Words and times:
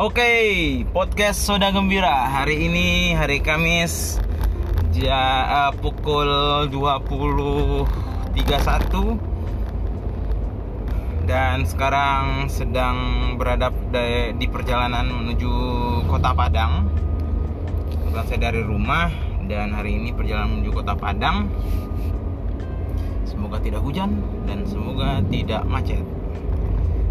Oke, 0.00 0.80
podcast 0.96 1.44
Soda 1.44 1.68
Gembira. 1.68 2.24
Hari 2.24 2.72
ini 2.72 3.12
hari 3.12 3.36
Kamis 3.44 4.16
ja, 4.96 5.44
uh, 5.68 5.72
pukul 5.76 6.24
20.31 6.72 8.32
dan 11.28 11.68
sekarang 11.68 12.48
sedang 12.48 12.96
berada 13.36 13.68
di, 14.40 14.48
perjalanan 14.48 15.04
menuju 15.04 15.52
Kota 16.08 16.32
Padang. 16.32 16.88
Bukan 18.08 18.24
saya 18.24 18.48
dari 18.48 18.64
rumah 18.64 19.12
dan 19.52 19.76
hari 19.76 20.00
ini 20.00 20.16
perjalanan 20.16 20.64
menuju 20.64 20.80
Kota 20.80 20.96
Padang. 20.96 21.52
Semoga 23.28 23.60
tidak 23.60 23.84
hujan 23.84 24.16
dan 24.48 24.64
semoga 24.64 25.20
tidak 25.28 25.68
macet. 25.68 26.00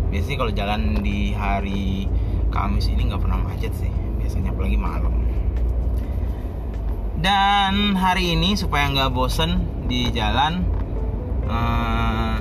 Biasanya 0.10 0.38
kalau 0.42 0.54
jalan 0.58 1.06
di 1.06 1.38
hari 1.38 2.10
Kamis 2.50 2.90
ini 2.90 3.06
nggak 3.10 3.22
pernah 3.22 3.40
macet 3.40 3.74
sih 3.78 3.94
biasanya 4.18 4.50
apalagi 4.50 4.78
malam. 4.78 5.14
Dan 7.20 7.94
hari 8.00 8.34
ini 8.34 8.58
supaya 8.58 8.90
nggak 8.90 9.14
bosen 9.14 9.68
di 9.86 10.10
jalan 10.10 10.66
uh, 11.46 12.40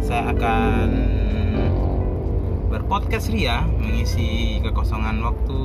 saya 0.00 0.32
akan 0.32 0.88
berpodcast 2.72 3.28
ria 3.28 3.66
mengisi 3.76 4.62
kekosongan 4.64 5.20
waktu 5.20 5.60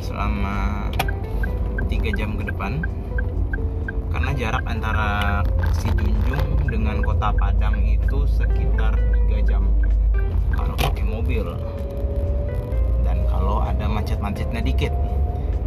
selama 0.00 0.88
tiga 1.92 2.08
jam 2.16 2.40
ke 2.40 2.48
depan. 2.48 2.80
Karena 4.08 4.32
jarak 4.32 4.64
antara 4.64 5.44
si 5.76 5.92
Junjung 5.92 6.64
dengan 6.64 7.04
kota 7.04 7.28
Padang 7.36 7.76
itu 7.84 8.24
sekitar 8.24 8.96
3 9.28 9.44
jam 9.44 9.68
kalau 10.52 10.74
pakai 10.78 11.04
mobil. 11.04 11.44
Dan 13.04 13.24
kalau 13.28 13.64
ada 13.64 13.88
macet-macetnya 13.88 14.60
dikit. 14.64 14.92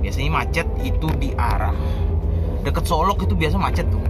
Biasanya 0.01 0.31
macet 0.33 0.67
itu 0.81 1.07
di 1.21 1.33
arah. 1.37 1.77
Deket 2.61 2.85
Solok 2.85 3.25
itu 3.25 3.33
biasa 3.37 3.57
macet 3.57 3.85
tuh. 3.89 4.01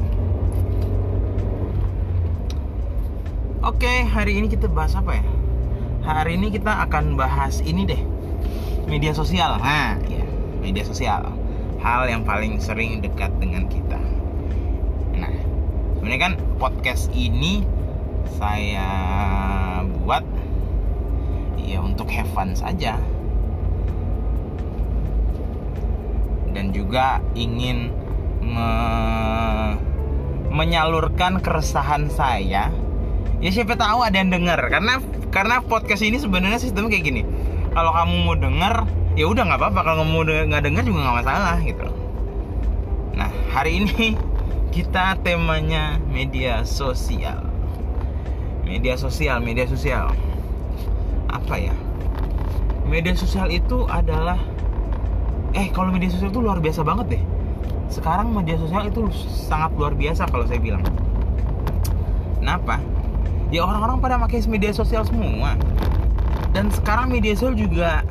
Oke 3.61 4.09
hari 4.09 4.41
ini 4.41 4.49
kita 4.49 4.65
bahas 4.65 4.97
apa 4.97 5.21
ya? 5.21 5.25
Hari 6.01 6.33
ini 6.33 6.49
kita 6.49 6.81
akan 6.89 7.13
bahas 7.13 7.61
ini 7.61 7.85
deh. 7.85 8.01
Media 8.89 9.13
sosial. 9.13 9.61
Nah 9.61 10.01
ya 10.09 10.25
media 10.63 10.81
sosial. 10.81 11.29
Hal 11.77 12.09
yang 12.09 12.25
paling 12.25 12.57
sering 12.57 13.05
dekat 13.05 13.29
dengan 13.37 13.69
kita. 13.69 14.01
Nah 15.13 15.33
sebenarnya 15.97 16.21
kan 16.25 16.33
podcast 16.57 17.13
ini 17.13 17.61
saya 18.37 18.89
ya 21.71 21.79
untuk 21.79 22.11
have 22.11 22.27
fun 22.35 22.51
saja. 22.51 22.99
Dan 26.51 26.75
juga 26.75 27.23
ingin 27.31 27.95
me 28.43 28.71
menyalurkan 30.51 31.39
keresahan 31.39 32.11
saya. 32.11 32.67
Ya 33.39 33.49
siapa 33.49 33.79
tahu 33.79 34.03
ada 34.03 34.19
yang 34.19 34.35
dengar 34.35 34.59
karena 34.67 34.99
karena 35.31 35.63
podcast 35.63 36.03
ini 36.03 36.19
sebenarnya 36.19 36.59
sistemnya 36.59 36.91
kayak 36.91 37.05
gini. 37.07 37.21
Kalau 37.71 37.95
kamu 37.95 38.15
mau 38.27 38.35
denger 38.35 38.75
ya 39.15 39.31
udah 39.31 39.47
nggak 39.47 39.59
apa-apa. 39.63 39.79
Kalau 39.87 39.97
kamu 40.03 40.51
nggak 40.51 40.63
denger 40.67 40.83
juga 40.83 40.99
nggak 41.07 41.17
masalah 41.23 41.57
gitu. 41.63 41.87
Nah 43.15 43.31
hari 43.55 43.79
ini 43.79 44.19
kita 44.75 45.15
temanya 45.23 46.03
media 46.11 46.67
sosial. 46.67 47.47
Media 48.67 48.99
sosial 48.99 49.39
media 49.39 49.67
sosial 49.67 50.11
apa 51.31 51.55
ya? 51.55 51.75
Media 52.85 53.15
sosial 53.15 53.47
itu 53.47 53.87
adalah 53.87 54.37
eh 55.55 55.71
kalau 55.71 55.91
media 55.91 56.11
sosial 56.11 56.31
itu 56.31 56.43
luar 56.43 56.59
biasa 56.59 56.83
banget 56.83 57.17
deh. 57.17 57.23
Sekarang 57.87 58.31
media 58.31 58.55
sosial 58.59 58.87
itu 58.87 59.07
sangat 59.27 59.71
luar 59.79 59.95
biasa 59.95 60.27
kalau 60.27 60.43
saya 60.47 60.59
bilang. 60.59 60.83
Kenapa? 62.39 62.79
Ya 63.51 63.67
orang-orang 63.67 63.99
pada 63.99 64.15
pakai 64.19 64.43
media 64.47 64.71
sosial 64.71 65.03
semua. 65.07 65.55
Dan 66.51 66.67
sekarang 66.71 67.11
media 67.11 67.35
sosial 67.35 67.55
juga 67.55 68.03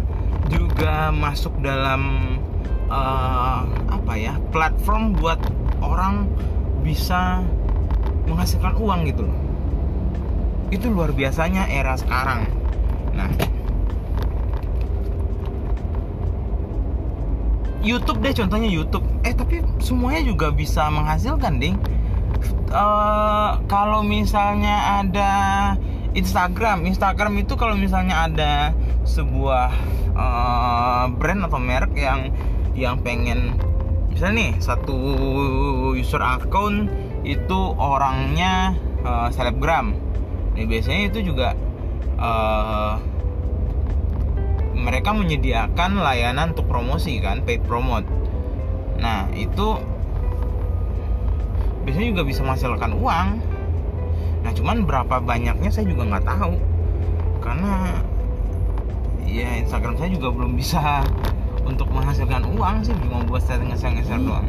juga 0.49 1.13
masuk 1.13 1.53
dalam 1.61 2.37
uh, 2.89 3.65
apa 3.89 4.13
ya 4.17 4.37
platform 4.53 5.17
buat 5.17 5.41
orang 5.81 6.29
bisa 6.81 7.45
menghasilkan 8.29 8.77
uang 8.81 9.01
gitu 9.09 9.29
loh. 9.29 9.39
Itu 10.73 10.93
luar 10.93 11.13
biasanya 11.13 11.69
era 11.69 11.97
sekarang 11.97 12.60
Nah, 13.15 13.31
YouTube 17.81 18.21
deh 18.21 18.37
contohnya 18.37 18.69
YouTube. 18.69 19.05
Eh 19.25 19.33
tapi 19.33 19.65
semuanya 19.81 20.23
juga 20.29 20.53
bisa 20.53 20.87
menghasilkan, 20.93 21.57
ding. 21.57 21.77
Uh, 22.71 23.59
kalau 23.67 24.05
misalnya 24.07 25.03
ada 25.03 25.33
Instagram, 26.15 26.87
Instagram 26.87 27.41
itu 27.43 27.59
kalau 27.59 27.75
misalnya 27.75 28.31
ada 28.31 28.53
sebuah 29.03 29.75
uh, 30.15 31.05
brand 31.19 31.47
atau 31.49 31.59
merek 31.59 31.97
yang 31.97 32.31
yang 32.79 33.03
pengen 33.03 33.59
misalnya 34.11 34.35
nih 34.39 34.53
satu 34.63 34.97
user 35.99 36.23
account 36.23 36.91
itu 37.27 37.61
orangnya 37.79 38.77
uh, 39.03 39.29
selebgram. 39.33 39.97
Nah, 40.55 40.67
biasanya 40.67 41.09
itu 41.09 41.33
juga 41.33 41.57
uh, 42.21 43.01
mereka 44.77 45.11
menyediakan 45.13 46.01
layanan 46.01 46.53
untuk 46.57 46.69
promosi 46.69 47.19
kan 47.21 47.43
paid 47.45 47.65
promote. 47.65 48.07
Nah 49.01 49.29
itu 49.33 49.81
biasanya 51.85 52.09
juga 52.13 52.23
bisa 52.25 52.41
menghasilkan 52.45 52.93
uang. 52.97 53.29
Nah 54.41 54.53
cuman 54.57 54.89
berapa 54.89 55.21
banyaknya 55.21 55.69
saya 55.73 55.89
juga 55.89 56.09
nggak 56.09 56.25
tahu. 56.29 56.55
Karena 57.41 58.01
ya 59.25 59.61
Instagram 59.61 59.97
saya 59.97 60.11
juga 60.13 60.29
belum 60.33 60.53
bisa 60.57 61.05
untuk 61.71 61.89
menghasilkan 61.93 62.45
uang 62.57 62.83
sih 62.85 62.97
cuma 63.05 63.25
buat 63.29 63.45
saya 63.45 63.61
ngeser-ngeser 63.65 64.21
doang. 64.21 64.47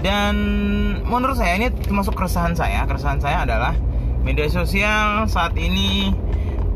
Dan 0.00 0.34
menurut 1.04 1.36
saya 1.36 1.60
ini 1.60 1.68
termasuk 1.68 2.16
keresahan 2.16 2.56
saya. 2.56 2.88
Keresahan 2.88 3.20
saya 3.20 3.44
adalah 3.44 3.76
media 4.20 4.46
sosial 4.52 5.26
saat 5.26 5.56
ini 5.56 6.12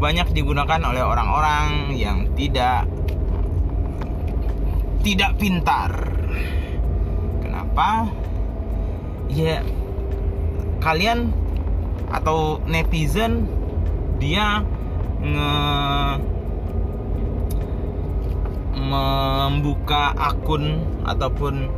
banyak 0.00 0.32
digunakan 0.34 0.80
oleh 0.84 1.00
orang-orang 1.00 1.94
yang 1.96 2.28
tidak 2.34 2.88
tidak 5.04 5.36
pintar. 5.36 5.92
Kenapa? 7.44 8.08
Ya 9.28 9.60
kalian 10.80 11.32
atau 12.12 12.60
netizen 12.68 13.48
dia 14.20 14.60
nge 15.24 15.52
membuka 18.84 20.12
akun 20.12 20.84
ataupun 21.08 21.72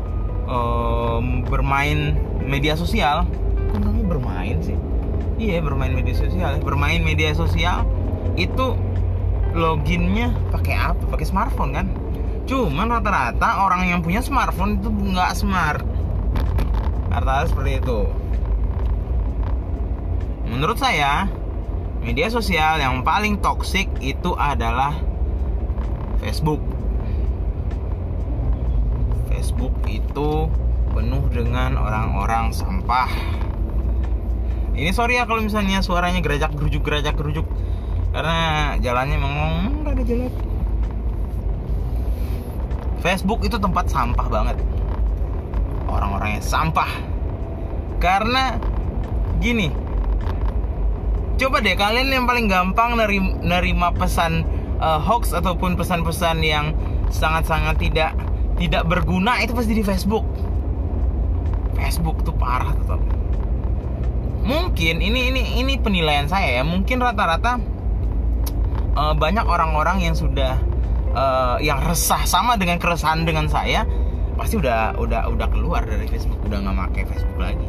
um, 0.51 1.47
bermain 1.47 2.19
media 2.43 2.75
sosial 2.75 3.27
namanya 3.71 4.05
bermain 4.11 4.59
sih 4.59 4.75
iya 5.37 5.61
bermain 5.61 5.93
media 5.93 6.17
sosial. 6.17 6.61
Bermain 6.61 7.01
media 7.01 7.33
sosial 7.37 7.85
itu 8.37 8.77
loginnya 9.57 10.33
pakai 10.53 10.75
apa? 10.77 11.03
Pakai 11.09 11.27
smartphone 11.29 11.73
kan? 11.73 11.87
Cuman 12.47 12.93
rata-rata 12.93 13.65
orang 13.65 13.91
yang 13.91 14.01
punya 14.05 14.21
smartphone 14.21 14.79
itu 14.81 14.89
nggak 14.93 15.33
smart. 15.35 15.83
Rata-rata 17.11 17.49
seperti 17.51 17.81
itu. 17.81 18.01
Menurut 20.47 20.79
saya 20.79 21.27
media 22.01 22.31
sosial 22.31 22.79
yang 22.79 23.03
paling 23.03 23.43
toksik 23.43 23.91
itu 23.99 24.33
adalah 24.39 24.95
Facebook. 26.23 26.63
Facebook 29.27 29.75
itu 29.91 30.47
penuh 30.95 31.25
dengan 31.35 31.77
orang-orang 31.77 32.55
sampah 32.55 33.11
ini 34.77 34.93
sorry 34.93 35.17
ya 35.17 35.25
kalau 35.25 35.41
misalnya 35.41 35.81
suaranya 35.81 36.21
gerajak 36.21 36.53
gerujuk 36.53 36.85
gerajak 36.85 37.17
gerujuk. 37.17 37.49
Karena 38.13 38.77
jalannya 38.81 39.17
memang 39.17 39.53
nggak 39.85 39.93
ada 39.93 40.05
jalan 40.05 40.33
Facebook 43.01 43.41
itu 43.45 43.57
tempat 43.57 43.89
sampah 43.89 44.27
banget. 44.29 44.57
Orang-orangnya 45.89 46.45
sampah. 46.45 46.93
Karena 47.97 48.61
gini 49.41 49.73
coba 51.37 51.61
deh 51.61 51.77
kalian 51.77 52.09
yang 52.09 52.25
paling 52.25 52.49
gampang 52.49 52.97
nerima, 52.97 53.37
nerima 53.45 53.89
pesan 53.93 54.49
uh, 54.81 54.97
hoax 54.97 55.37
ataupun 55.37 55.77
pesan-pesan 55.77 56.41
yang 56.41 56.73
sangat-sangat 57.13 57.77
tidak 57.77 58.17
tidak 58.57 58.89
berguna 58.89 59.41
itu 59.45 59.53
pasti 59.53 59.77
di 59.77 59.85
Facebook. 59.85 60.25
Facebook 61.77 62.25
tuh 62.25 62.33
parah 62.33 62.73
tetap 62.73 63.16
mungkin 64.47 65.03
ini 65.03 65.35
ini 65.35 65.43
ini 65.59 65.75
penilaian 65.77 66.31
saya 66.31 66.63
ya. 66.63 66.63
Mungkin 66.63 67.03
rata-rata 67.03 67.59
uh, 68.95 69.15
banyak 69.19 69.43
orang-orang 69.43 70.07
yang 70.07 70.15
sudah 70.15 70.63
uh, 71.13 71.59
yang 71.59 71.83
resah 71.83 72.23
sama 72.25 72.55
dengan 72.55 72.79
keresahan 72.79 73.27
dengan 73.27 73.51
saya 73.51 73.83
pasti 74.39 74.61
udah 74.61 74.95
udah 74.97 75.27
udah 75.35 75.49
keluar 75.51 75.83
dari 75.83 76.07
Facebook. 76.07 76.39
Udah 76.47 76.63
nggak 76.63 76.77
pakai 76.89 77.03
Facebook 77.11 77.39
lagi. 77.43 77.67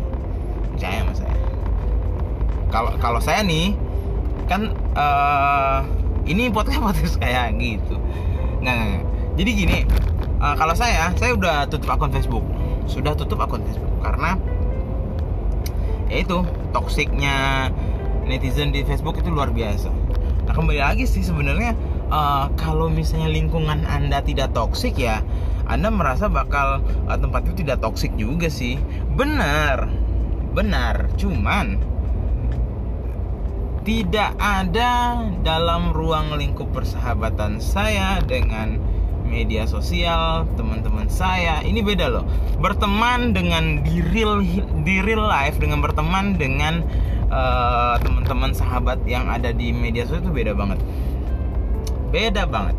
Percaya 0.77 0.97
sama 1.01 1.13
saya. 1.17 1.37
Kalau 2.69 2.91
kalau 3.01 3.19
saya 3.19 3.41
nih 3.41 3.73
kan 4.45 4.71
uh, 4.93 5.81
ini 6.29 6.53
podcast 6.53 6.79
podcast 6.87 7.15
kayak 7.17 7.57
gitu. 7.57 7.97
Nggak. 8.61 9.09
jadi 9.37 9.51
gini 9.53 9.79
uh, 10.41 10.57
kalau 10.57 10.73
saya 10.73 11.13
saya 11.17 11.33
udah 11.33 11.65
tutup 11.65 11.89
akun 11.89 12.13
Facebook. 12.13 12.45
Sudah 12.87 13.17
tutup 13.17 13.41
akun 13.41 13.65
Facebook 13.65 13.99
karena 13.99 14.39
ya 16.07 16.23
itu 16.23 16.43
toksiknya 16.71 17.69
netizen 18.27 18.75
di 18.75 18.83
Facebook 18.83 19.19
itu 19.19 19.31
luar 19.31 19.51
biasa. 19.51 19.91
Nah 20.47 20.53
kembali 20.55 20.79
lagi 20.79 21.03
sih 21.07 21.23
sebenarnya 21.23 21.75
uh, 22.11 22.51
kalau 22.59 22.87
misalnya 22.87 23.31
lingkungan 23.31 23.83
anda 23.87 24.23
tidak 24.23 24.55
toksik 24.55 24.95
ya 24.99 25.23
anda 25.67 25.91
merasa 25.91 26.31
bakal 26.31 26.79
uh, 27.07 27.17
tempat 27.19 27.43
itu 27.51 27.67
tidak 27.67 27.83
toksik 27.83 28.15
juga 28.15 28.47
sih. 28.47 28.79
Benar 29.15 30.07
benar. 30.57 31.13
Cuman 31.21 31.77
tidak 33.85 34.33
ada 34.41 35.23
dalam 35.45 35.93
ruang 35.93 36.33
lingkup 36.35 36.73
persahabatan 36.73 37.61
saya 37.61 38.19
dengan 38.25 38.81
media 39.27 39.67
sosial 39.67 40.47
teman-teman 40.55 41.11
saya 41.11 41.59
ini 41.61 41.83
beda 41.83 42.07
loh. 42.07 42.25
Berteman 42.63 43.35
dengan 43.35 43.83
di 43.83 43.99
real 43.99 44.39
di 44.81 45.03
real 45.03 45.27
life 45.27 45.59
dengan 45.59 45.83
berteman 45.83 46.39
dengan 46.39 46.81
uh, 47.27 47.99
teman-teman 47.99 48.55
sahabat 48.55 49.03
yang 49.03 49.27
ada 49.27 49.51
di 49.51 49.75
media 49.75 50.07
sosial 50.07 50.25
itu 50.25 50.33
beda 50.33 50.55
banget. 50.55 50.79
Beda 52.09 52.47
banget. 52.47 52.75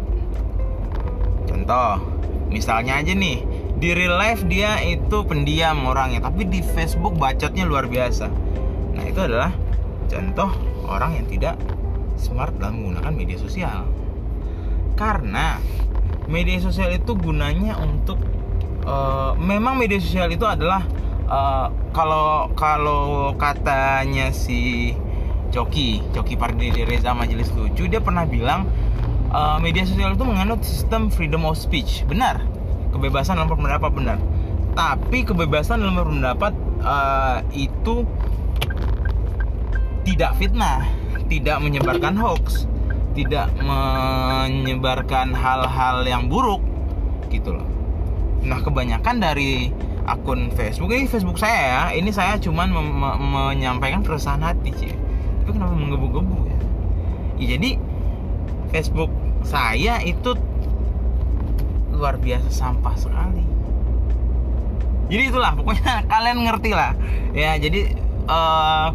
Contoh 1.46 2.00
misalnya 2.48 2.96
aja 2.96 3.12
nih 3.12 3.44
di 3.78 3.94
real 3.94 4.18
life 4.18 4.42
dia 4.48 4.80
itu 4.82 5.22
pendiam 5.22 5.86
orangnya 5.86 6.24
tapi 6.24 6.48
di 6.48 6.64
Facebook 6.64 7.14
bacotnya 7.14 7.68
luar 7.68 7.86
biasa. 7.86 8.26
Nah 8.96 9.04
itu 9.06 9.20
adalah 9.22 9.52
contoh 10.08 10.50
orang 10.88 11.20
yang 11.22 11.26
tidak 11.28 11.54
smart 12.18 12.50
dalam 12.58 12.82
menggunakan 12.82 13.12
media 13.14 13.38
sosial. 13.38 13.86
Karena 14.98 15.62
media 16.28 16.60
sosial 16.60 16.92
itu 16.92 17.16
gunanya 17.16 17.80
untuk 17.80 18.20
uh, 18.84 19.32
memang 19.40 19.80
media 19.80 19.96
sosial 19.98 20.28
itu 20.28 20.44
adalah 20.44 20.84
uh, 21.26 21.72
kalau 21.96 22.52
kalau 22.52 23.32
katanya 23.40 24.30
si 24.30 24.92
Coki 25.48 26.04
Coki 26.12 26.36
Pardede 26.36 26.84
Reza 26.84 27.16
Majelis 27.16 27.48
Lucu 27.56 27.88
dia 27.88 28.04
pernah 28.04 28.28
bilang 28.28 28.68
uh, 29.32 29.56
media 29.58 29.88
sosial 29.88 30.14
itu 30.14 30.24
menganut 30.28 30.60
sistem 30.60 31.08
freedom 31.08 31.48
of 31.48 31.56
speech. 31.56 32.04
Benar. 32.04 32.44
Kebebasan 32.92 33.40
dalam 33.40 33.48
berpendapat 33.48 33.90
benar. 33.96 34.18
Tapi 34.76 35.24
kebebasan 35.24 35.80
dalam 35.80 35.96
berpendapat 35.96 36.52
uh, 36.84 37.40
itu 37.56 38.04
tidak 40.04 40.36
fitnah 40.40 40.88
tidak 41.28 41.60
menyebarkan 41.60 42.16
hoax 42.16 42.64
tidak 43.18 43.50
menyebarkan 43.58 45.34
hal-hal 45.34 46.06
yang 46.06 46.30
buruk 46.30 46.62
gitu 47.34 47.50
loh. 47.50 47.66
Nah 48.46 48.62
kebanyakan 48.62 49.18
dari 49.18 49.74
akun 50.06 50.54
Facebook 50.54 50.94
ini 50.94 51.10
Facebook 51.10 51.34
saya 51.34 51.58
ya 51.58 51.82
ini 51.98 52.14
saya 52.14 52.38
cuman 52.38 52.70
menyampaikan 53.18 54.06
keresahan 54.06 54.40
hati 54.40 54.72
sih 54.72 54.92
tapi 55.42 55.50
kenapa 55.52 55.76
menggebu-gebu 55.76 56.36
ya? 56.48 56.58
ya 57.42 57.44
jadi 57.58 57.70
Facebook 58.72 59.12
saya 59.44 60.00
itu 60.06 60.36
luar 61.90 62.20
biasa 62.22 62.52
sampah 62.54 62.94
sekali. 62.94 63.42
Jadi 65.10 65.22
itulah 65.26 65.58
pokoknya 65.58 66.04
kalian 66.12 66.46
ngerti 66.46 66.70
lah. 66.70 66.94
Ya 67.34 67.58
jadi 67.58 67.98
uh, 68.30 68.94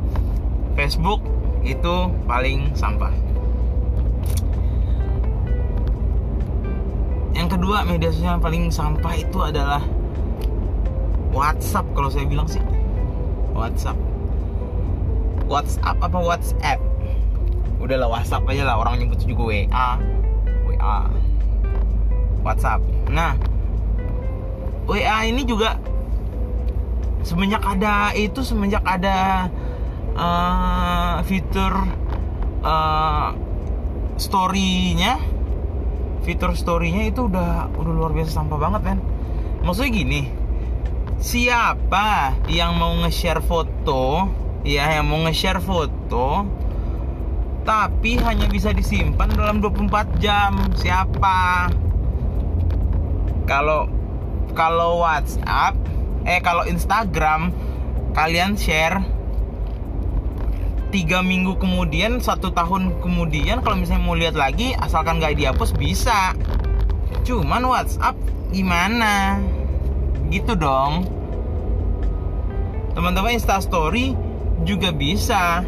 Facebook 0.79 1.19
itu 1.67 2.13
paling 2.29 2.71
sampah 2.77 3.11
yang 7.43 7.51
kedua 7.59 7.83
media 7.83 8.07
sosial 8.07 8.39
yang 8.39 8.43
paling 8.43 8.71
sampah 8.71 9.19
itu 9.19 9.35
adalah 9.43 9.83
WhatsApp 11.35 11.83
kalau 11.91 12.07
saya 12.07 12.23
bilang 12.23 12.47
sih. 12.47 12.63
WhatsApp. 13.51 13.99
WhatsApp 15.51 15.99
apa 15.99 16.17
WhatsApp? 16.23 16.79
Udahlah 17.83 18.07
WhatsApp 18.07 18.47
aja 18.47 18.63
lah 18.63 18.79
orang 18.79 19.03
nyebut 19.03 19.19
juga 19.27 19.51
WA 19.51 19.89
WA 20.71 20.97
WhatsApp. 22.47 22.79
Nah 23.11 23.35
WA 24.87 25.27
ini 25.27 25.43
juga 25.43 25.75
semenjak 27.27 27.59
ada 27.59 28.15
itu 28.15 28.39
semenjak 28.39 28.87
ada 28.87 29.51
uh, 30.15 31.19
fitur 31.27 31.75
uh, 32.63 33.35
story-nya 34.15 35.32
fitur 36.23 36.55
story-nya 36.55 37.11
itu 37.11 37.27
udah 37.27 37.71
udah 37.75 37.93
luar 37.93 38.11
biasa 38.15 38.41
sampah 38.41 38.59
banget 38.59 38.81
kan? 38.93 38.97
Maksudnya 39.63 39.91
gini 39.91 40.21
siapa 41.23 42.35
yang 42.51 42.75
mau 42.75 42.91
nge-share 42.99 43.39
foto 43.39 44.27
ya 44.67 44.91
yang 44.99 45.07
mau 45.07 45.23
nge-share 45.23 45.63
foto 45.63 46.43
tapi 47.63 48.19
hanya 48.19 48.51
bisa 48.51 48.75
disimpan 48.75 49.31
dalam 49.31 49.63
24 49.63 50.19
jam? 50.19 50.59
Siapa? 50.75 51.71
Kalau 53.47 53.87
kalau 54.51 54.99
WhatsApp 54.99 55.79
eh 56.27 56.43
kalau 56.43 56.67
Instagram 56.67 57.55
kalian 58.11 58.59
share 58.59 58.99
tiga 60.93 61.25
minggu 61.25 61.57
kemudian 61.57 62.21
satu 62.21 62.53
tahun 62.53 63.01
kemudian 63.01 63.65
kalau 63.65 63.81
misalnya 63.81 64.05
mau 64.05 64.13
lihat 64.13 64.37
lagi 64.37 64.77
asalkan 64.77 65.17
nggak 65.17 65.41
dihapus 65.41 65.73
bisa. 65.73 66.37
Cuman 67.25 67.65
WhatsApp 67.65 68.13
gimana? 68.53 69.41
Gitu 70.29 70.53
dong. 70.53 71.09
Teman-teman 72.93 73.33
Instastory 73.33 74.13
juga 74.69 74.93
bisa. 74.93 75.65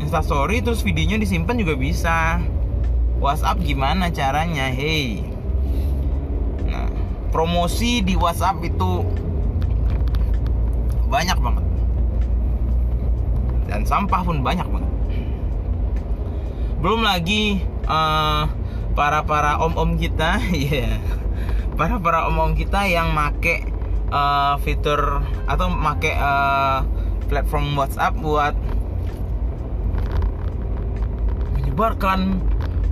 Instastory 0.00 0.64
terus 0.64 0.80
videonya 0.80 1.20
disimpan 1.20 1.60
juga 1.60 1.76
bisa. 1.76 2.40
WhatsApp 3.20 3.60
gimana 3.60 4.08
caranya? 4.08 4.72
Hey. 4.72 5.20
Nah 6.64 6.88
promosi 7.28 8.00
di 8.00 8.16
WhatsApp 8.16 8.64
itu 8.64 9.04
banyak 11.12 11.36
banget 11.44 11.63
dan 13.74 13.82
sampah 13.82 14.22
pun 14.22 14.38
banyak 14.46 14.62
banget 14.70 14.92
belum 16.78 17.02
lagi 17.02 17.58
uh, 17.90 18.46
para 18.94 19.26
para 19.26 19.58
om 19.58 19.74
om 19.74 19.98
kita 19.98 20.38
ya 20.54 20.86
yeah. 20.86 20.94
para 21.74 21.98
para 21.98 22.30
om 22.30 22.38
om 22.38 22.54
kita 22.54 22.86
yang 22.86 23.10
make 23.10 23.66
uh, 24.14 24.54
fitur 24.62 25.26
atau 25.50 25.66
make 25.74 26.14
uh, 26.14 26.86
platform 27.26 27.74
WhatsApp 27.74 28.14
buat 28.22 28.54
menyebarkan 31.58 32.38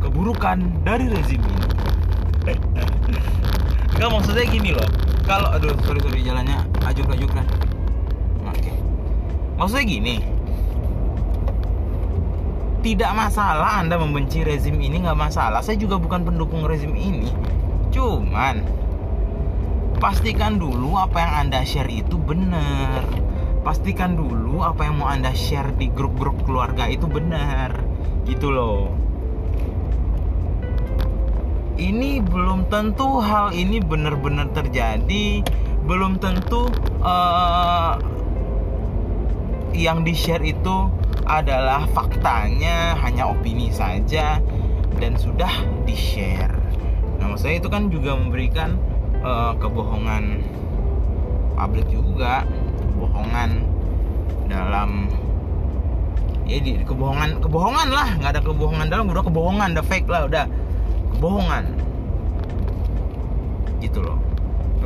keburukan 0.02 0.82
dari 0.82 1.06
rezim 1.06 1.38
ini. 1.38 1.66
Gak 4.02 4.08
maksudnya 4.10 4.50
gini 4.50 4.74
loh. 4.74 4.88
Kalau 5.22 5.46
aduh 5.54 5.78
sorry 5.86 6.02
sorry 6.02 6.26
jalannya 6.26 6.72
ajuk 6.92 7.06
ajuk 7.14 7.30
kan 7.32 7.46
oke 8.44 8.72
maksudnya 9.56 9.84
gini 9.86 10.14
tidak 12.82 13.14
masalah 13.14 13.78
Anda 13.78 13.94
membenci 13.96 14.42
rezim 14.42 14.76
ini 14.82 15.06
nggak 15.06 15.16
masalah. 15.16 15.62
Saya 15.62 15.78
juga 15.78 15.96
bukan 15.96 16.26
pendukung 16.26 16.66
rezim 16.66 16.92
ini. 16.98 17.30
Cuman 17.94 18.66
pastikan 20.02 20.58
dulu 20.58 20.98
apa 20.98 21.22
yang 21.22 21.32
Anda 21.46 21.62
share 21.62 21.88
itu 21.88 22.18
benar. 22.18 23.06
Pastikan 23.62 24.18
dulu 24.18 24.66
apa 24.66 24.90
yang 24.90 24.98
mau 24.98 25.06
Anda 25.06 25.30
share 25.30 25.70
di 25.78 25.86
grup-grup 25.94 26.42
keluarga 26.42 26.90
itu 26.90 27.06
benar. 27.06 27.78
Gitu 28.26 28.50
loh. 28.50 28.90
Ini 31.78 32.22
belum 32.22 32.66
tentu 32.66 33.22
hal 33.22 33.54
ini 33.54 33.78
benar-benar 33.78 34.50
terjadi. 34.50 35.46
Belum 35.86 36.18
tentu 36.18 36.66
uh, 37.02 37.98
yang 39.72 40.04
di-share 40.04 40.44
itu 40.44 40.88
adalah 41.24 41.88
faktanya 41.96 42.96
hanya 43.00 43.28
opini 43.28 43.72
saja 43.72 44.38
dan 45.00 45.16
sudah 45.16 45.50
di 45.88 45.96
share. 45.96 46.52
Nah, 47.18 47.32
maksudnya 47.32 47.56
itu 47.58 47.68
kan 47.72 47.88
juga 47.88 48.14
memberikan 48.14 48.76
uh, 49.24 49.56
kebohongan 49.56 50.44
publik 51.56 51.86
juga, 51.88 52.44
kebohongan 52.92 53.50
dalam 54.50 55.08
ya 56.44 56.58
di 56.58 56.76
kebohongan 56.84 57.38
kebohongan 57.38 57.88
lah 57.94 58.08
nggak 58.18 58.30
ada 58.36 58.42
kebohongan 58.42 58.86
dalam 58.90 59.06
udah 59.08 59.24
kebohongan 59.24 59.68
udah 59.78 59.86
fake 59.86 60.08
lah 60.10 60.26
udah 60.26 60.44
kebohongan 61.16 61.64
gitu 63.80 64.04
loh 64.04 64.18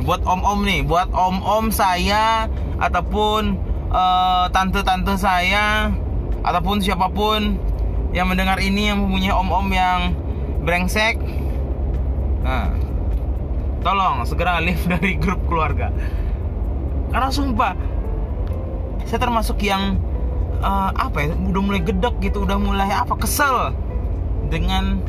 buat 0.05 0.21
om-om 0.23 0.63
nih 0.63 0.85
buat 0.85 1.09
om-om 1.11 1.73
saya 1.73 2.45
ataupun 2.77 3.57
eh, 3.91 4.45
tante-tante 4.51 5.15
saya 5.19 5.91
ataupun 6.43 6.79
siapa 6.79 7.11
pun 7.11 7.59
yang 8.15 8.31
mendengar 8.31 8.59
ini 8.63 8.91
yang 8.91 9.03
mempunyai 9.03 9.35
om-om 9.35 9.67
yang 9.71 10.15
brengsek. 10.63 11.19
Nah 12.43 12.71
tolong 13.85 14.23
segera 14.27 14.59
leave 14.59 14.83
dari 14.93 15.15
grup 15.15 15.43
keluarga. 15.47 15.91
Karena 17.07 17.31
sumpah 17.31 17.73
saya 19.07 19.19
termasuk 19.23 19.63
yang 19.63 19.95
eh, 20.59 20.91
apa 20.91 21.17
ya 21.23 21.31
udah 21.35 21.61
mulai 21.63 21.81
gedek 21.83 22.19
gitu 22.19 22.43
udah 22.43 22.59
mulai 22.59 22.91
apa 22.91 23.15
kesel 23.15 23.71
dengan 24.47 24.99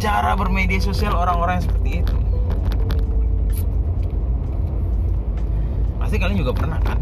cara 0.00 0.32
bermedia 0.32 0.80
sosial 0.80 1.12
orang-orang 1.12 1.60
seperti 1.60 2.00
itu 2.00 2.16
pasti 6.10 6.26
kalian 6.26 6.42
juga 6.42 6.58
pernah 6.58 6.82
kan? 6.82 6.98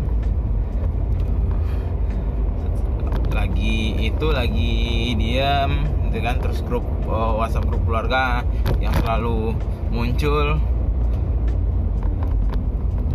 Lagi 3.33 3.97
itu 4.05 4.27
lagi 4.29 4.77
diam 5.17 5.88
gitu 6.05 6.21
kan? 6.21 6.37
Terus 6.45 6.61
grup 6.61 6.85
eh, 7.09 7.33
WhatsApp 7.41 7.65
grup 7.73 7.88
keluarga 7.88 8.45
yang 8.85 8.93
selalu 9.00 9.57
muncul. 9.88 10.61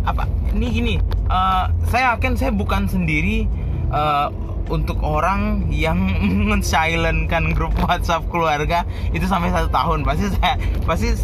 Apa? 0.02 0.26
Ini 0.50 0.66
gini 0.66 0.94
eh, 1.30 1.64
saya 1.86 2.18
yakin 2.18 2.42
saya 2.42 2.50
bukan 2.50 2.90
sendiri 2.90 3.46
eh, 3.94 4.28
untuk 4.66 4.98
orang 4.98 5.70
yang 5.70 6.10
men-silentkan 6.50 7.54
grup 7.54 7.70
WhatsApp 7.86 8.26
keluarga 8.34 8.82
itu 9.14 9.30
sampai 9.30 9.54
satu 9.54 9.70
tahun. 9.70 10.02
Pasti 10.02 10.26
saya 10.42 10.58
pasti 10.90 11.14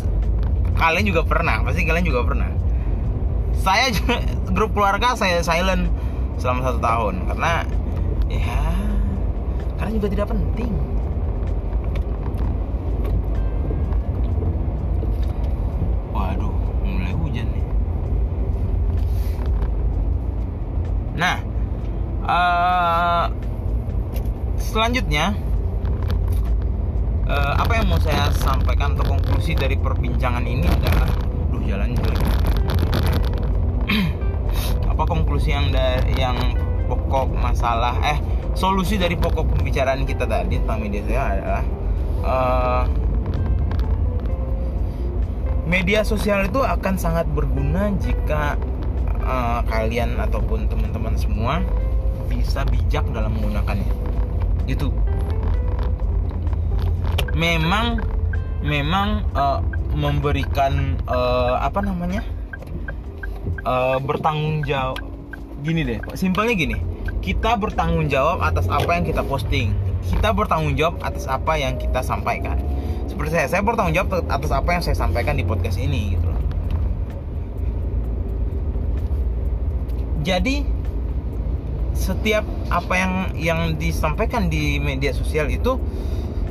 kalian 0.79 1.11
juga 1.11 1.27
pernah 1.27 1.59
pasti 1.67 1.83
kalian 1.83 2.07
juga 2.07 2.23
pernah 2.23 2.60
saya 3.61 3.93
grup 4.57 4.73
keluarga 4.73 5.13
saya 5.15 5.45
silent 5.45 5.93
selama 6.41 6.61
satu 6.73 6.81
tahun. 6.81 7.15
Karena 7.29 7.53
ya 8.33 8.61
karena 9.77 9.91
juga 9.97 10.09
tidak 10.09 10.29
penting. 10.33 10.73
Waduh 16.17 16.57
mulai 16.85 17.15
hujan 17.15 17.47
nih. 17.53 17.65
Nah 21.21 21.37
eh, 22.25 23.25
selanjutnya 24.57 25.37
eh, 27.29 27.55
apa 27.61 27.73
yang 27.77 27.93
mau 27.93 28.01
saya 28.01 28.33
sampaikan 28.41 28.97
atau 28.97 29.17
konklusi 29.17 29.53
dari 29.53 29.77
perbincangan 29.77 30.45
ini 30.49 30.65
adalah 30.65 31.09
duh 31.53 31.63
jalan 31.69 31.93
jelek 31.93 32.21
apa 34.91 35.03
konklusi 35.07 35.55
yang 35.55 35.71
dari 35.71 36.15
yang 36.19 36.37
pokok 36.91 37.31
masalah 37.39 37.95
eh 38.03 38.19
solusi 38.59 38.99
dari 38.99 39.15
pokok 39.15 39.47
pembicaraan 39.57 40.03
kita 40.03 40.27
tadi 40.27 40.59
tentang 40.59 40.83
media 40.83 41.03
sosial 41.07 41.27
adalah 41.31 41.65
eh, 42.25 42.85
media 45.71 46.01
sosial 46.03 46.41
itu 46.51 46.61
akan 46.61 46.95
sangat 46.99 47.27
berguna 47.31 47.95
jika 48.03 48.59
eh, 49.23 49.61
kalian 49.71 50.19
ataupun 50.19 50.67
teman-teman 50.67 51.15
semua 51.15 51.63
bisa 52.31 52.63
bijak 52.67 53.03
dalam 53.11 53.35
menggunakannya. 53.35 53.91
Gitu 54.71 54.91
memang 57.35 58.01
memang 58.61 59.25
eh, 59.33 59.61
memberikan 59.97 61.01
eh, 61.09 61.55
apa 61.59 61.81
namanya 61.83 62.23
eh, 63.65 63.99
bertanggung 64.01 64.65
jawab. 64.65 64.99
Gini 65.61 65.85
deh 65.85 66.01
simpelnya 66.17 66.55
gini. 66.57 66.77
Kita 67.21 67.61
bertanggung 67.61 68.09
jawab 68.09 68.41
atas 68.41 68.65
apa 68.73 68.97
yang 68.97 69.05
kita 69.05 69.21
posting. 69.25 69.77
Kita 70.09 70.33
bertanggung 70.33 70.75
jawab 70.75 70.97
atas 71.05 71.29
apa 71.29 71.61
yang 71.61 71.77
kita 71.77 72.01
sampaikan. 72.01 72.57
Seperti 73.07 73.37
saya 73.37 73.47
saya 73.53 73.63
bertanggung 73.65 73.93
jawab 73.93 74.25
atas 74.33 74.51
apa 74.51 74.69
yang 74.73 74.83
saya 74.83 74.97
sampaikan 74.97 75.37
di 75.37 75.45
podcast 75.45 75.77
ini 75.77 76.17
gitu 76.17 76.27
loh. 76.27 76.41
Jadi 80.21 80.81
setiap 81.93 82.49
apa 82.73 82.95
yang 82.97 83.13
yang 83.37 83.61
disampaikan 83.77 84.49
di 84.49 84.81
media 84.81 85.13
sosial 85.13 85.53
itu 85.53 85.77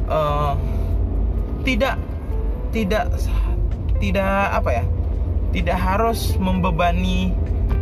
eh, 0.05 0.53
tidak 1.65 1.97
tidak 2.69 3.09
tidak 3.97 4.53
apa 4.53 4.69
ya 4.81 4.83
tidak 5.49 5.77
harus 5.77 6.37
membebani 6.37 7.33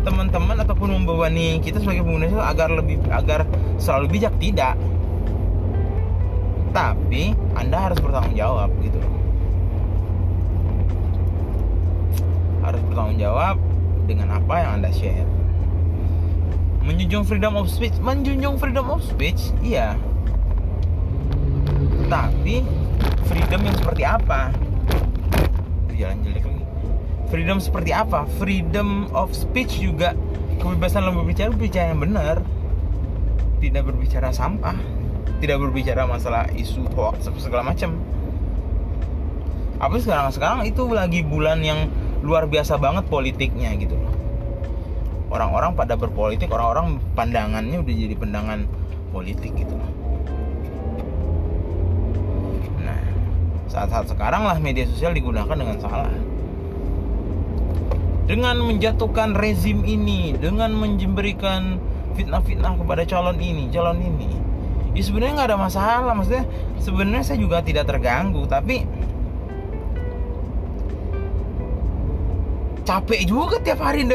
teman-teman 0.07 0.63
ataupun 0.63 1.03
membebani 1.03 1.59
kita 1.59 1.83
sebagai 1.83 2.07
pengguna 2.07 2.31
itu 2.31 2.39
agar 2.39 2.69
lebih 2.71 2.97
agar 3.11 3.43
selalu 3.75 4.19
bijak. 4.19 4.33
Tidak. 4.39 4.75
Tapi 6.71 7.35
anda 7.57 7.91
harus 7.91 7.99
bertanggung 7.99 8.37
jawab 8.37 8.69
gitu 8.83 8.99
harus 12.67 12.83
bertanggung 12.91 13.15
jawab 13.15 13.55
dengan 14.11 14.27
apa 14.35 14.53
yang 14.59 14.71
anda 14.83 14.91
share. 14.91 15.23
Menjunjung 16.83 17.23
freedom 17.23 17.55
of 17.55 17.71
speech. 17.71 17.95
Menjunjung 18.03 18.59
freedom 18.59 18.91
of 18.91 18.99
speech? 19.07 19.55
Iya. 19.63 19.95
Tapi 22.11 22.63
freedom 23.31 23.61
yang 23.63 23.75
seperti 23.79 24.03
apa? 24.03 24.51
Jalan 25.95 26.19
jelek 26.27 26.56
freedom 27.27 27.57
seperti 27.61 27.91
apa? 27.91 28.27
Freedom 28.41 29.11
of 29.15 29.31
speech 29.35 29.79
juga 29.79 30.17
kebebasan 30.59 31.05
dalam 31.05 31.21
berbicara 31.23 31.53
berbicara 31.53 31.85
yang 31.95 32.01
benar. 32.01 32.35
Tidak 33.57 33.83
berbicara 33.83 34.29
sampah 34.29 34.97
tidak 35.37 35.57
berbicara 35.61 36.09
masalah 36.09 36.49
isu 36.53 36.89
hoax 36.97 37.29
segala 37.37 37.61
macam. 37.61 37.93
Apa 39.77 39.95
sekarang? 40.01 40.33
Sekarang 40.33 40.59
itu 40.65 40.89
lagi 40.89 41.21
bulan 41.21 41.61
yang 41.61 41.93
luar 42.25 42.49
biasa 42.49 42.81
banget 42.81 43.05
politiknya 43.05 43.77
gitu 43.77 43.93
loh. 43.93 44.13
Orang-orang 45.29 45.77
pada 45.77 45.93
berpolitik 45.93 46.49
orang-orang 46.49 46.97
pandangannya 47.13 47.77
udah 47.83 47.93
jadi 47.93 48.15
pandangan 48.17 48.65
politik 49.13 49.53
gitu 49.53 49.77
loh. 49.77 49.91
Nah 52.81 53.01
saat-saat 53.69 54.09
sekarang 54.09 54.49
lah 54.49 54.57
media 54.57 54.89
sosial 54.89 55.13
digunakan 55.13 55.53
dengan 55.53 55.77
salah 55.77 56.09
dengan 58.27 58.59
menjatuhkan 58.59 59.33
rezim 59.39 59.87
ini 59.87 60.35
dengan 60.35 60.75
memberikan 60.75 61.79
fitnah-fitnah 62.19 62.75
kepada 62.75 63.07
calon 63.07 63.39
ini 63.39 63.71
calon 63.71 64.03
ini. 64.03 64.31
Ya 64.91 65.01
sebenarnya 65.01 65.33
nggak 65.41 65.49
ada 65.55 65.59
masalah 65.59 66.11
maksudnya 66.11 66.45
sebenarnya 66.83 67.23
saya 67.23 67.39
juga 67.39 67.63
tidak 67.63 67.87
terganggu 67.87 68.43
tapi 68.49 68.83
capek 72.83 73.21
juga 73.27 73.59
tiap 73.63 73.79
hari 73.83 74.07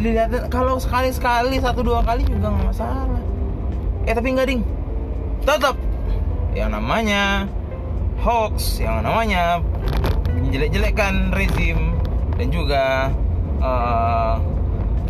dilihat 0.00 0.48
kalau 0.48 0.76
sekali 0.80 1.12
sekali 1.12 1.56
satu 1.60 1.84
dua 1.84 2.00
kali 2.00 2.24
juga 2.24 2.48
nggak 2.48 2.66
masalah. 2.72 3.20
Eh 4.08 4.14
tapi 4.16 4.28
nggak 4.32 4.48
ding. 4.48 4.62
Tetap. 5.44 5.76
Yang 6.56 6.70
namanya 6.80 7.44
hoax 8.24 8.80
yang 8.80 9.04
namanya 9.04 9.60
menjelek-jelekkan 10.32 11.32
rezim 11.32 11.92
dan 12.36 12.46
juga 12.48 13.12
eh, 13.60 14.34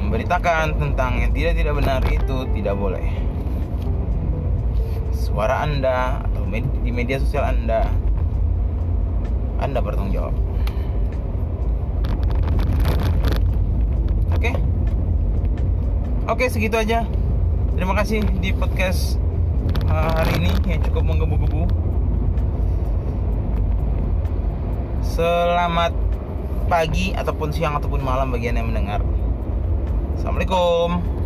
memberitakan 0.03 0.75
tentang 0.77 1.23
yang 1.23 1.31
tidak 1.31 1.55
tidak 1.55 1.75
benar 1.79 2.01
itu 2.11 2.37
tidak 2.53 2.75
boleh 2.75 3.07
suara 5.15 5.63
anda 5.63 6.27
atau 6.27 6.43
med- 6.45 6.83
di 6.83 6.91
media 6.91 7.23
sosial 7.23 7.47
anda 7.47 7.87
anda 9.63 9.79
bertanggung 9.79 10.11
jawab 10.11 10.35
Oke. 14.41 14.57
Oke, 16.25 16.49
segitu 16.49 16.81
aja. 16.81 17.05
Terima 17.77 17.93
kasih 17.93 18.25
di 18.41 18.57
podcast 18.57 19.21
uh, 19.85 20.17
hari 20.17 20.41
ini 20.41 20.49
yang 20.65 20.81
cukup 20.81 21.05
menggebu-gebu. 21.05 21.69
Selamat 25.05 25.93
pagi 26.71 27.11
ataupun 27.11 27.51
siang 27.51 27.75
ataupun 27.83 27.99
malam 27.99 28.31
bagi 28.31 28.47
Anda 28.47 28.63
yang 28.63 28.71
mendengar. 28.71 29.03
Assalamualaikum. 30.15 31.20